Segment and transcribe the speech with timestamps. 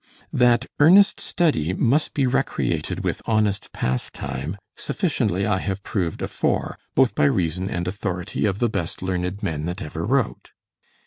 [0.33, 7.13] That earnest study must be recreated with honest pastime, sufficiently I have proved afore, both
[7.13, 10.53] by reason and authority of the best learned men that ever wrote.